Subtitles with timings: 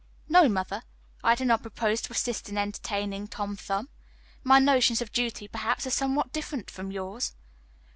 [0.27, 0.81] "No, mother,
[1.23, 3.87] I do not propose to assist in entertaining Tom Thumb.
[4.43, 7.35] My notions of duty, perhaps, are somewhat different from yours."